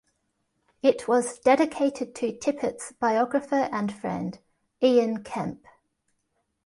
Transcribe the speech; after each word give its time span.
It 0.81 1.07
was 1.07 1.37
dedicated 1.37 2.15
to 2.15 2.33
Tippett's 2.35 2.91
biographer 2.99 3.69
and 3.71 3.93
friend, 3.93 4.39
Ian 4.81 5.21
Kemp. 5.23 5.67